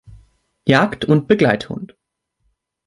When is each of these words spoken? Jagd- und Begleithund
Jagd- 0.65 1.05
und 1.05 1.27
Begleithund 1.27 1.95